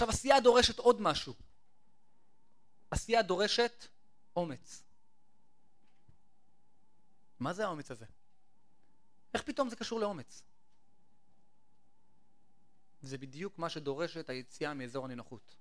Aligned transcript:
עכשיו 0.00 0.10
עשייה 0.10 0.40
דורשת 0.40 0.78
עוד 0.78 1.00
משהו. 1.00 1.34
עשייה 2.90 3.22
דורשת 3.22 3.86
אומץ. 4.36 4.82
מה 7.40 7.52
זה 7.52 7.64
האומץ 7.64 7.90
הזה? 7.90 8.04
איך 9.34 9.42
פתאום 9.42 9.68
זה 9.68 9.76
קשור 9.76 10.00
לאומץ? 10.00 10.42
זה 13.02 13.18
בדיוק 13.18 13.58
מה 13.58 13.70
שדורשת 13.70 14.28
היציאה 14.28 14.74
מאזור 14.74 15.04
הנינוחות. 15.04 15.56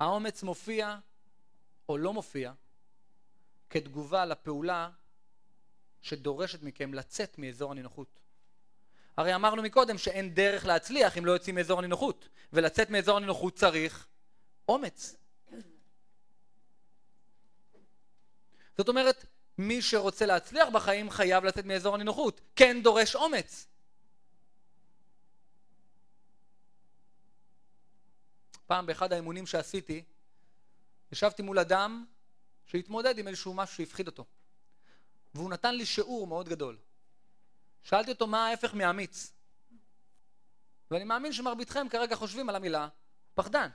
האומץ 0.00 0.42
מופיע 0.42 0.98
או 1.88 1.98
לא 1.98 2.12
מופיע 2.12 2.52
כתגובה 3.70 4.24
לפעולה 4.24 4.90
שדורשת 6.02 6.62
מכם 6.62 6.94
לצאת 6.94 7.38
מאזור 7.38 7.72
הנינוחות. 7.72 8.20
הרי 9.18 9.34
אמרנו 9.34 9.62
מקודם 9.62 9.98
שאין 9.98 10.34
דרך 10.34 10.66
להצליח 10.66 11.18
אם 11.18 11.26
לא 11.26 11.32
יוצאים 11.32 11.54
מאזור 11.54 11.78
הנינוחות, 11.78 12.28
ולצאת 12.52 12.90
מאזור 12.90 13.16
הנינוחות 13.16 13.56
צריך 13.56 14.06
אומץ. 14.68 15.16
זאת 18.76 18.88
אומרת, 18.88 19.26
מי 19.58 19.82
שרוצה 19.82 20.26
להצליח 20.26 20.68
בחיים 20.72 21.10
חייב 21.10 21.44
לצאת 21.44 21.64
מאזור 21.64 21.94
הנינוחות. 21.94 22.40
כן 22.56 22.82
דורש 22.82 23.14
אומץ. 23.14 23.66
פעם 28.66 28.86
באחד 28.86 29.12
האימונים 29.12 29.46
שעשיתי, 29.46 30.04
ישבתי 31.12 31.42
מול 31.42 31.58
אדם 31.58 32.04
שהתמודד 32.66 33.18
עם 33.18 33.28
איזשהו 33.28 33.54
משהו 33.54 33.76
שהפחיד 33.76 34.06
אותו. 34.06 34.24
והוא 35.34 35.50
נתן 35.50 35.74
לי 35.74 35.86
שיעור 35.86 36.26
מאוד 36.26 36.48
גדול. 36.48 36.76
שאלתי 37.82 38.10
אותו 38.10 38.26
מה 38.26 38.46
ההפך 38.46 38.74
מאמיץ. 38.74 39.32
ואני 40.90 41.04
מאמין 41.04 41.32
שמרביתכם 41.32 41.86
כרגע 41.90 42.16
חושבים 42.16 42.48
על 42.48 42.56
המילה 42.56 42.88
פחדן. 43.34 43.68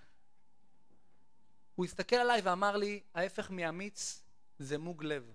הוא 1.76 1.86
הסתכל 1.86 2.16
עליי 2.16 2.42
ואמר 2.42 2.78
לי, 2.78 3.00
ההפך 3.14 3.52
מאמיץ 3.52 4.24
זה 4.60 4.78
מוג 4.78 5.04
לב. 5.04 5.34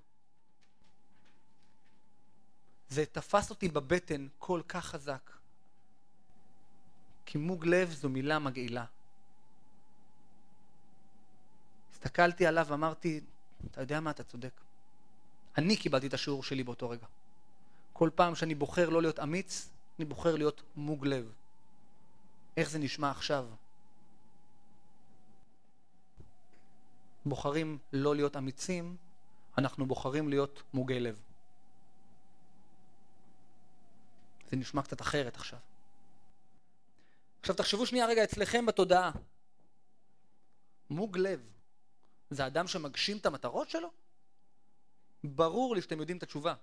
זה 2.89 3.07
תפס 3.07 3.51
אותי 3.51 3.69
בבטן 3.69 4.29
כל 4.39 4.63
כך 4.69 4.85
חזק. 4.85 5.31
כי 7.27 7.39
מוג 7.39 7.67
לב 7.67 7.91
זו 7.91 8.09
מילה 8.09 8.39
מגעילה. 8.39 8.85
הסתכלתי 11.93 12.47
עליו 12.47 12.67
ואמרתי, 12.69 13.21
אתה 13.71 13.81
יודע 13.81 14.01
מה, 14.01 14.11
אתה 14.11 14.25
צודק. 14.25 14.61
אני 15.59 15.77
קיבלתי 15.77 16.07
את 16.07 16.15
השיעור 16.15 16.43
שלי 16.43 16.65
באותו 16.65 16.91
רגע. 16.91 17.07
כל 17.99 18.11
פעם 18.15 18.35
שאני 18.35 18.55
בוחר 18.55 18.89
לא 18.89 19.03
להיות 19.03 19.19
אמיץ, 19.21 19.69
אני 19.99 20.05
בוחר 20.05 20.37
להיות 20.37 20.63
מוג 20.77 21.07
לב. 21.07 21.33
איך 22.57 22.71
זה 22.71 22.79
נשמע 22.79 23.11
עכשיו? 23.11 23.47
בוחרים 27.27 27.79
לא 27.93 28.17
להיות 28.17 28.37
אמיצים, 28.37 28.97
אנחנו 29.59 29.87
בוחרים 29.87 30.29
להיות 30.29 30.63
מוגי 30.75 31.01
לב. 31.01 31.23
זה 34.51 34.57
נשמע 34.57 34.83
קצת 34.83 35.01
אחרת 35.01 35.37
עכשיו. 35.37 35.59
עכשיו 37.41 37.55
תחשבו 37.55 37.87
שנייה 37.87 38.07
רגע 38.07 38.25
אצלכם 38.25 38.67
בתודעה. 38.67 39.11
מוג 40.91 41.19
לב 41.19 41.41
זה 42.31 42.47
אדם 42.47 42.67
שמגשים 42.67 43.17
את 43.17 43.27
המטרות 43.27 43.71
שלו? 43.71 43.91
ברור 45.25 45.75
לי 45.75 45.83
שאתם 45.83 46.01
יודעים 46.01 46.19
את 46.19 46.23
התשובה. 46.23 46.55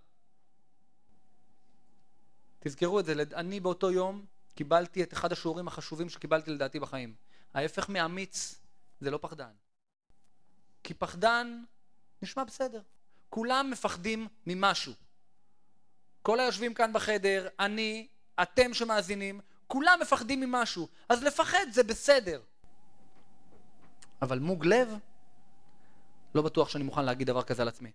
תזכרו 2.67 2.99
את 2.99 3.05
זה, 3.05 3.13
אני 3.35 3.59
באותו 3.59 3.91
יום 3.91 4.25
קיבלתי 4.55 5.03
את 5.03 5.13
אחד 5.13 5.31
השיעורים 5.31 5.67
החשובים 5.67 6.09
שקיבלתי 6.09 6.51
לדעתי 6.51 6.79
בחיים. 6.79 7.15
ההפך 7.53 7.89
מאמיץ 7.89 8.61
זה 8.99 9.11
לא 9.11 9.17
פחדן. 9.21 9.51
כי 10.83 10.93
פחדן 10.93 11.63
נשמע 12.21 12.43
בסדר. 12.43 12.81
כולם 13.29 13.69
מפחדים 13.71 14.27
ממשהו. 14.47 14.93
כל 16.21 16.39
היושבים 16.39 16.73
כאן 16.73 16.93
בחדר, 16.93 17.47
אני, 17.59 18.07
אתם 18.41 18.73
שמאזינים, 18.73 19.41
כולם 19.67 19.99
מפחדים 20.01 20.39
ממשהו. 20.39 20.87
אז 21.09 21.23
לפחד 21.23 21.65
זה 21.71 21.83
בסדר. 21.83 22.41
אבל 24.21 24.39
מוג 24.39 24.65
לב, 24.65 24.97
לא 26.35 26.41
בטוח 26.41 26.69
שאני 26.69 26.83
מוכן 26.83 27.05
להגיד 27.05 27.27
דבר 27.27 27.43
כזה 27.43 27.61
על 27.61 27.67
עצמי. 27.67 27.91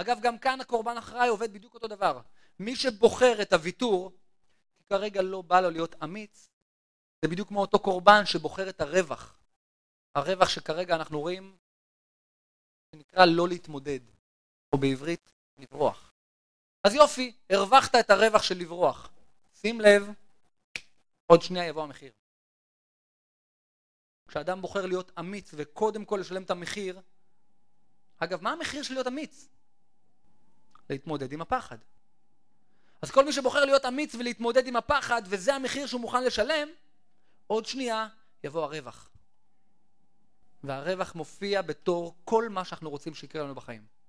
אגב, 0.00 0.20
גם 0.20 0.38
כאן 0.38 0.60
הקורבן 0.60 0.96
אחראי 0.96 1.28
עובד 1.28 1.52
בדיוק 1.52 1.74
אותו 1.74 1.88
דבר. 1.88 2.20
מי 2.58 2.76
שבוחר 2.76 3.42
את 3.42 3.52
הוויתור, 3.52 4.12
כי 4.76 4.84
כרגע 4.84 5.22
לא 5.22 5.42
בא 5.42 5.60
לו 5.60 5.70
להיות 5.70 5.94
אמיץ, 6.02 6.48
זה 7.22 7.28
בדיוק 7.28 7.48
כמו 7.48 7.60
אותו 7.60 7.78
קורבן 7.78 8.26
שבוחר 8.26 8.68
את 8.68 8.80
הרווח. 8.80 9.38
הרווח 10.14 10.48
שכרגע 10.48 10.94
אנחנו 10.94 11.20
רואים, 11.20 11.56
שנקרא 12.92 13.24
לא 13.24 13.48
להתמודד, 13.48 14.00
או 14.72 14.78
בעברית, 14.78 15.32
לברוח. 15.58 16.12
אז 16.84 16.94
יופי, 16.94 17.36
הרווחת 17.50 17.94
את 17.94 18.10
הרווח 18.10 18.42
של 18.42 18.58
לברוח. 18.58 19.10
שים 19.54 19.80
לב, 19.80 20.10
עוד 21.26 21.42
שנייה 21.42 21.66
יבוא 21.66 21.82
המחיר. 21.82 22.12
כשאדם 24.28 24.62
בוחר 24.62 24.86
להיות 24.86 25.12
אמיץ 25.18 25.50
וקודם 25.54 26.04
כל 26.04 26.18
לשלם 26.20 26.42
את 26.42 26.50
המחיר, 26.50 27.00
אגב, 28.18 28.42
מה 28.42 28.52
המחיר 28.52 28.82
של 28.82 28.94
להיות 28.94 29.06
אמיץ? 29.06 29.48
להתמודד 30.90 31.32
עם 31.32 31.40
הפחד. 31.40 31.78
אז 33.02 33.10
כל 33.10 33.24
מי 33.24 33.32
שבוחר 33.32 33.64
להיות 33.64 33.84
אמיץ 33.84 34.14
ולהתמודד 34.14 34.66
עם 34.66 34.76
הפחד, 34.76 35.22
וזה 35.26 35.54
המחיר 35.54 35.86
שהוא 35.86 36.00
מוכן 36.00 36.24
לשלם, 36.24 36.68
עוד 37.46 37.66
שנייה 37.66 38.08
יבוא 38.44 38.64
הרווח. 38.64 39.10
והרווח 40.64 41.14
מופיע 41.14 41.62
בתור 41.62 42.14
כל 42.24 42.48
מה 42.48 42.64
שאנחנו 42.64 42.90
רוצים 42.90 43.14
שיקרה 43.14 43.42
לנו 43.42 43.54
בחיים. 43.54 43.99